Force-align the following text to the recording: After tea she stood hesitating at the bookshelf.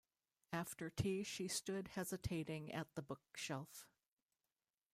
After 0.51 0.89
tea 0.89 1.21
she 1.21 1.47
stood 1.47 1.89
hesitating 1.89 2.71
at 2.73 2.87
the 2.95 3.03
bookshelf. 3.03 3.85